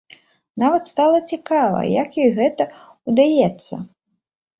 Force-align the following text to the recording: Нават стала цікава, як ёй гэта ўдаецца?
Нават 0.61 0.83
стала 0.91 1.19
цікава, 1.35 1.81
як 2.01 2.17
ёй 2.23 2.31
гэта 2.39 2.67
ўдаецца? 3.11 3.75